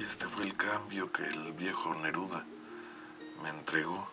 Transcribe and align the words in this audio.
Este 0.00 0.26
fue 0.28 0.44
el 0.44 0.56
cambio 0.56 1.12
que 1.12 1.22
el 1.24 1.52
viejo 1.52 1.94
Neruda 1.94 2.44
me 3.42 3.50
entregó. 3.50 4.10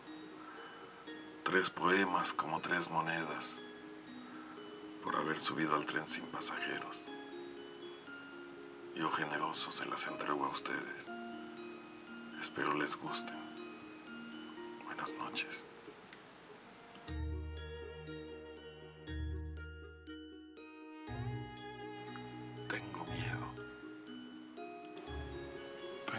Tres 1.43 1.70
poemas 1.70 2.34
como 2.34 2.60
tres 2.60 2.91
monedas 2.91 3.64
por 5.02 5.15
haber 5.15 5.39
subido 5.39 5.75
al 5.75 5.86
tren 5.86 6.05
sin 6.05 6.25
pasajeros. 6.25 7.04
Yo 8.96 9.10
generoso 9.11 9.71
se 9.71 9.86
las 9.86 10.07
entrego 10.07 10.46
a 10.46 10.50
ustedes. 10.50 11.10
Espero 12.39 12.74
les 12.74 12.97
gusten. 12.97 13.38
Buenas 14.86 15.14
noches. 15.14 15.65
Tengo 22.68 23.06
miedo. 23.06 23.57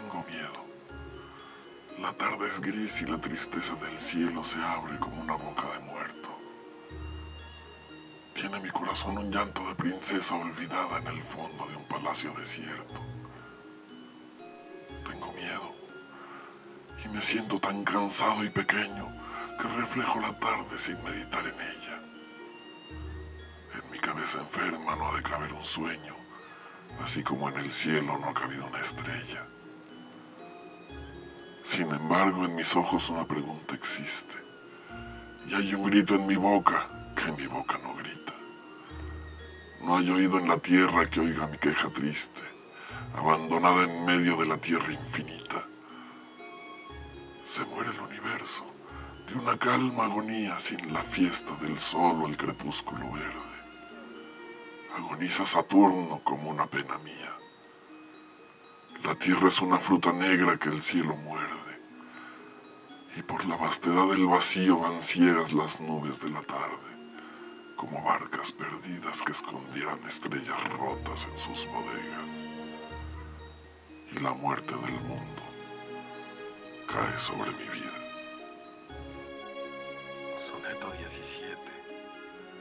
Tengo 0.09 0.25
miedo. 0.27 0.65
La 1.99 2.11
tarde 2.13 2.47
es 2.47 2.61
gris 2.61 3.03
y 3.03 3.05
la 3.05 3.21
tristeza 3.21 3.75
del 3.75 3.99
cielo 3.99 4.43
se 4.43 4.57
abre 4.57 4.97
como 4.97 5.21
una 5.21 5.35
boca 5.35 5.69
de 5.69 5.79
muerto. 5.81 6.35
Tiene 8.33 8.59
mi 8.59 8.69
corazón 8.69 9.19
un 9.19 9.29
llanto 9.29 9.63
de 9.67 9.75
princesa 9.75 10.33
olvidada 10.33 10.97
en 10.97 11.07
el 11.15 11.21
fondo 11.21 11.67
de 11.67 11.75
un 11.75 11.87
palacio 11.87 12.33
desierto. 12.33 13.05
Tengo 15.07 15.31
miedo 15.33 15.75
y 17.05 17.09
me 17.09 17.21
siento 17.21 17.59
tan 17.59 17.83
cansado 17.83 18.43
y 18.43 18.49
pequeño 18.49 19.13
que 19.61 19.67
reflejo 19.79 20.19
la 20.21 20.35
tarde 20.39 20.75
sin 20.75 21.03
meditar 21.03 21.45
en 21.45 21.53
ella. 21.53 22.03
En 23.75 23.91
mi 23.91 23.99
cabeza 23.99 24.39
enferma 24.39 24.95
no 24.95 25.07
ha 25.07 25.17
de 25.17 25.21
caber 25.21 25.53
un 25.53 25.63
sueño, 25.63 26.15
así 26.99 27.21
como 27.21 27.47
en 27.49 27.57
el 27.57 27.71
cielo 27.71 28.17
no 28.17 28.29
ha 28.29 28.33
cabido 28.33 28.65
una 28.65 28.79
estrella. 28.79 29.45
Sin 31.61 31.91
embargo, 31.91 32.45
en 32.45 32.55
mis 32.55 32.75
ojos 32.75 33.09
una 33.09 33.27
pregunta 33.27 33.75
existe. 33.75 34.37
Y 35.47 35.53
hay 35.53 35.73
un 35.73 35.83
grito 35.83 36.15
en 36.15 36.25
mi 36.25 36.35
boca 36.35 37.13
que 37.15 37.31
mi 37.33 37.47
boca 37.47 37.77
no 37.83 37.93
grita. 37.95 38.33
No 39.81 39.97
hay 39.97 40.09
oído 40.09 40.39
en 40.39 40.47
la 40.47 40.57
tierra 40.57 41.09
que 41.09 41.19
oiga 41.19 41.47
mi 41.47 41.57
queja 41.57 41.91
triste, 41.91 42.41
abandonada 43.13 43.83
en 43.83 44.05
medio 44.05 44.37
de 44.37 44.47
la 44.47 44.57
tierra 44.57 44.91
infinita. 44.91 45.67
Se 47.41 47.65
muere 47.65 47.89
el 47.89 47.99
universo 47.99 48.65
de 49.27 49.35
una 49.35 49.57
calma 49.57 50.05
agonía 50.05 50.57
sin 50.59 50.93
la 50.93 51.03
fiesta 51.03 51.55
del 51.57 51.77
sol 51.77 52.23
o 52.23 52.27
el 52.27 52.37
crepúsculo 52.37 53.11
verde. 53.11 53.49
Agoniza 54.97 55.45
Saturno 55.45 56.21
como 56.23 56.49
una 56.49 56.67
pena 56.67 56.97
mía. 56.99 57.37
La 59.03 59.15
tierra 59.15 59.47
es 59.47 59.61
una 59.61 59.79
fruta 59.79 60.11
negra 60.11 60.57
que 60.57 60.69
el 60.69 60.81
cielo 60.81 61.15
muerde. 61.15 61.81
Y 63.15 63.21
por 63.23 63.45
la 63.45 63.55
vastedad 63.55 64.07
del 64.07 64.27
vacío 64.27 64.77
van 64.77 64.99
ciegas 64.99 65.53
las 65.53 65.79
nubes 65.79 66.21
de 66.21 66.29
la 66.29 66.41
tarde, 66.41 67.15
como 67.75 68.03
barcas 68.03 68.51
perdidas 68.51 69.21
que 69.23 69.31
escondieran 69.31 69.99
estrellas 70.03 70.63
rotas 70.77 71.27
en 71.31 71.37
sus 71.37 71.65
bodegas. 71.67 72.45
Y 74.11 74.19
la 74.19 74.33
muerte 74.33 74.75
del 74.75 74.99
mundo 75.01 75.43
cae 76.87 77.17
sobre 77.17 77.51
mi 77.51 77.69
vida. 77.69 77.99
Soneto 80.37 80.91
17 80.97 81.57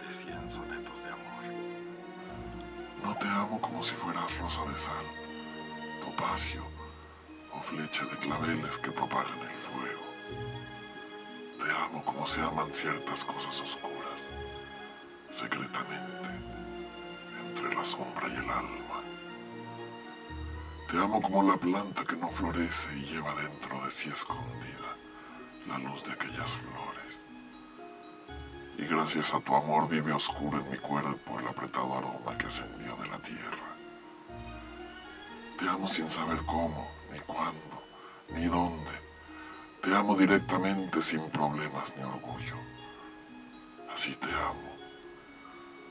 de 0.07 0.13
100 0.13 0.49
sonetos 0.49 1.03
de 1.03 1.11
amor. 1.11 1.29
No 3.03 3.17
te 3.19 3.29
amo 3.29 3.61
como 3.61 3.83
si 3.83 3.95
fueras 3.95 4.39
rosa 4.39 4.65
de 4.67 4.77
sal, 4.77 5.07
topacio 6.19 6.67
o 7.53 7.61
flecha 7.61 8.05
de 8.07 8.17
claveles 8.19 8.79
que 8.79 8.91
propagan 8.91 9.39
el 9.39 9.59
fuego. 9.69 10.07
Te 11.59 11.71
amo 11.85 12.05
como 12.05 12.27
se 12.27 12.41
aman 12.43 12.73
ciertas 12.73 13.25
cosas 13.25 13.61
oscuras, 13.61 14.33
secretamente, 15.31 16.31
entre 17.47 17.75
la 17.75 17.85
sombra 17.85 18.27
y 18.29 18.37
el 18.37 18.51
alma. 18.51 19.01
Te 20.89 20.99
amo 20.99 21.23
como 21.23 21.43
la 21.43 21.57
planta 21.57 22.05
que 22.05 22.17
no 22.17 22.31
florece 22.31 22.89
y 22.99 23.05
lleva 23.05 23.33
dentro 23.37 23.81
de 23.85 23.91
sí 23.91 24.09
escondida 24.09 24.97
la 25.69 25.79
luz 25.79 26.03
de 26.05 26.13
aquellas 26.13 26.57
flores. 26.57 27.27
Y 28.77 28.87
gracias 28.87 29.35
a 29.35 29.41
tu 29.41 29.55
amor 29.55 29.89
vive 29.89 30.13
oscuro 30.13 30.59
en 30.59 30.71
mi 30.71 30.79
cuerpo 30.79 31.39
el 31.39 31.47
apretado 31.47 31.97
aroma 31.97 32.37
que 32.39 32.47
ascendió 32.47 32.97
de 32.97 33.09
la 33.09 33.19
tierra. 33.19 33.68
Te 35.59 35.69
amo 35.69 35.89
sin 35.89 36.09
saber 36.09 36.39
cómo, 36.47 36.89
ni 37.11 37.19
cuándo, 37.19 37.83
ni 38.29 38.45
dónde. 38.45 38.93
Te 39.83 39.93
amo 39.93 40.15
directamente 40.15 41.03
sin 41.03 41.29
problemas 41.31 41.97
ni 41.97 42.05
orgullo. 42.05 42.57
Así 43.93 44.15
te 44.15 44.29
amo, 44.49 44.77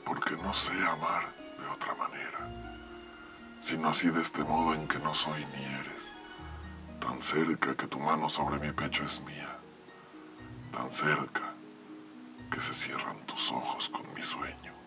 porque 0.06 0.38
no 0.38 0.54
sé 0.54 0.72
amar 0.86 1.34
de 1.58 1.66
otra 1.66 1.94
manera, 1.96 3.58
sino 3.58 3.90
así 3.90 4.08
de 4.08 4.22
este 4.22 4.42
modo 4.42 4.72
en 4.72 4.88
que 4.88 5.00
no 5.00 5.12
soy 5.12 5.44
ni 5.44 5.62
eres, 5.80 6.14
tan 6.98 7.20
cerca 7.20 7.76
que 7.76 7.88
tu 7.88 7.98
mano 7.98 8.30
sobre 8.30 8.58
mi 8.60 8.72
pecho 8.72 9.04
es 9.04 9.20
mía, 9.20 9.58
tan 10.72 10.90
cerca 10.90 11.42
que 12.50 12.60
se 12.60 12.72
cierran 12.72 13.18
tus 13.26 13.52
ojos 13.52 13.90
con 13.90 14.10
mi 14.14 14.22
sueño. 14.22 14.77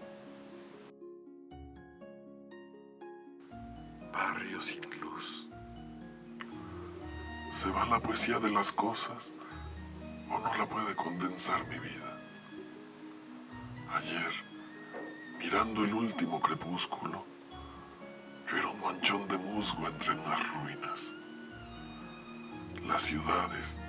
Barrio 4.11 4.59
sin 4.59 4.81
luz. 4.99 5.47
¿Se 7.49 7.69
va 7.72 7.85
la 7.85 7.99
poesía 8.01 8.39
de 8.39 8.51
las 8.51 8.72
cosas 8.72 9.33
o 10.29 10.39
no 10.39 10.57
la 10.57 10.67
puede 10.67 10.95
condensar 10.95 11.66
mi 11.67 11.79
vida? 11.79 12.17
Ayer, 13.94 14.31
mirando 15.39 15.83
el 15.83 15.94
último 15.94 16.39
crepúsculo, 16.41 17.25
yo 18.49 18.57
era 18.57 18.67
un 18.67 18.81
manchón 18.81 19.27
de 19.27 19.38
musgo 19.38 19.88
entre 19.88 20.13
unas 20.13 20.53
ruinas. 20.53 21.16
Las 22.88 23.01
ciudades, 23.03 23.81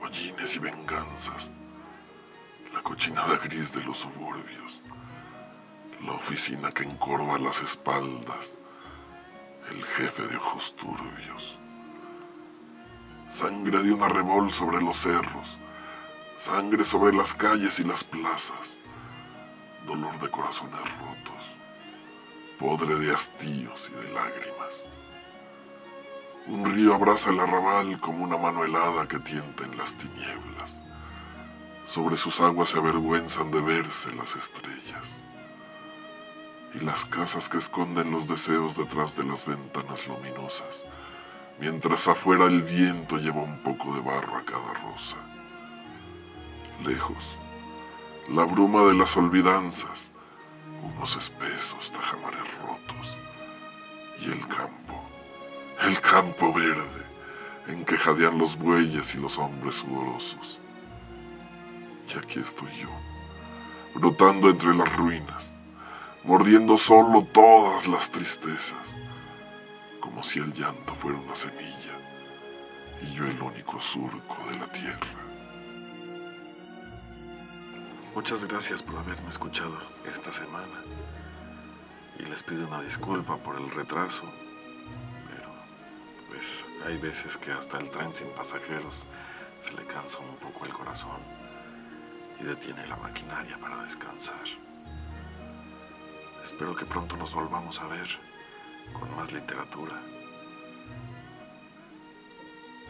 hollines 0.00 0.56
y 0.56 0.58
venganzas, 0.58 1.50
la 2.72 2.82
cochinada 2.82 3.36
gris 3.38 3.74
de 3.74 3.84
los 3.84 3.98
suburbios, 3.98 4.82
la 6.02 6.12
oficina 6.12 6.70
que 6.70 6.82
encorva 6.84 7.38
las 7.38 7.62
espaldas, 7.62 8.58
jefe 9.94 10.26
de 10.26 10.36
ojos 10.36 10.74
turbios. 10.74 11.60
Sangre 13.28 13.80
de 13.80 13.92
una 13.92 14.06
arrebol 14.06 14.50
sobre 14.50 14.82
los 14.82 14.96
cerros, 14.96 15.60
sangre 16.34 16.84
sobre 16.84 17.14
las 17.14 17.32
calles 17.34 17.78
y 17.78 17.84
las 17.84 18.02
plazas, 18.02 18.80
dolor 19.86 20.18
de 20.18 20.28
corazones 20.30 20.80
rotos, 20.98 21.56
podre 22.58 22.96
de 22.96 23.14
hastíos 23.14 23.92
y 23.94 24.04
de 24.04 24.12
lágrimas. 24.14 24.88
Un 26.48 26.64
río 26.74 26.94
abraza 26.94 27.30
el 27.30 27.38
arrabal 27.38 28.00
como 28.00 28.24
una 28.24 28.36
mano 28.36 28.64
helada 28.64 29.06
que 29.06 29.20
tienta 29.20 29.64
en 29.64 29.78
las 29.78 29.96
tinieblas. 29.96 30.82
Sobre 31.84 32.16
sus 32.16 32.40
aguas 32.40 32.70
se 32.70 32.78
avergüenzan 32.78 33.52
de 33.52 33.60
verse 33.60 34.12
las 34.16 34.34
estrellas. 34.34 35.22
Y 36.74 36.80
las 36.80 37.04
casas 37.04 37.48
que 37.48 37.58
esconden 37.58 38.10
los 38.10 38.28
deseos 38.28 38.76
detrás 38.76 39.16
de 39.16 39.24
las 39.24 39.46
ventanas 39.46 40.08
luminosas, 40.08 40.84
mientras 41.60 42.08
afuera 42.08 42.46
el 42.46 42.62
viento 42.62 43.16
lleva 43.16 43.42
un 43.42 43.62
poco 43.62 43.94
de 43.94 44.00
barro 44.00 44.36
a 44.36 44.44
cada 44.44 44.74
rosa. 44.74 45.16
Lejos, 46.84 47.38
la 48.28 48.44
bruma 48.44 48.82
de 48.84 48.94
las 48.94 49.16
olvidanzas, 49.16 50.12
humos 50.82 51.16
espesos, 51.16 51.92
tajamares 51.92 52.42
rotos, 52.58 53.18
y 54.20 54.32
el 54.32 54.46
campo, 54.48 55.00
el 55.82 56.00
campo 56.00 56.52
verde, 56.52 57.04
en 57.68 57.84
que 57.84 57.96
jadean 57.96 58.38
los 58.38 58.56
bueyes 58.56 59.14
y 59.14 59.18
los 59.18 59.38
hombres 59.38 59.76
sudorosos. 59.76 60.60
Y 62.12 62.18
aquí 62.18 62.40
estoy 62.40 62.70
yo, 62.80 62.90
brotando 63.94 64.50
entre 64.50 64.74
las 64.74 64.94
ruinas, 64.96 65.58
mordiendo 66.24 66.78
solo 66.78 67.22
todas 67.24 67.86
las 67.86 68.10
tristezas, 68.10 68.96
como 70.00 70.22
si 70.22 70.38
el 70.40 70.52
llanto 70.54 70.94
fuera 70.94 71.18
una 71.18 71.34
semilla 71.34 71.98
y 73.02 73.12
yo 73.12 73.26
el 73.26 73.40
único 73.42 73.78
surco 73.80 74.36
de 74.48 74.56
la 74.56 74.66
tierra. 74.72 75.24
Muchas 78.14 78.44
gracias 78.46 78.82
por 78.82 78.96
haberme 78.96 79.28
escuchado 79.28 79.76
esta 80.08 80.32
semana. 80.32 80.82
Y 82.18 82.22
les 82.26 82.44
pido 82.44 82.66
una 82.68 82.80
disculpa 82.80 83.36
por 83.38 83.56
el 83.56 83.68
retraso. 83.70 84.22
Pero, 85.28 85.50
pues, 86.28 86.64
hay 86.86 86.96
veces 86.96 87.36
que 87.36 87.50
hasta 87.50 87.78
el 87.78 87.90
tren 87.90 88.14
sin 88.14 88.28
pasajeros 88.28 89.06
se 89.58 89.72
le 89.72 89.84
cansa 89.84 90.20
un 90.20 90.36
poco 90.36 90.64
el 90.64 90.72
corazón 90.72 91.20
y 92.40 92.44
detiene 92.44 92.86
la 92.86 92.96
maquinaria 92.96 93.58
para 93.58 93.82
descansar. 93.82 94.63
Espero 96.44 96.76
que 96.76 96.84
pronto 96.84 97.16
nos 97.16 97.34
volvamos 97.34 97.80
a 97.80 97.88
ver 97.88 98.06
con 98.92 99.16
más 99.16 99.32
literatura. 99.32 99.98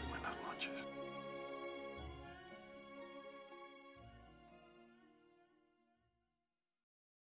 Buenas 0.09 0.37
noches. 0.41 0.89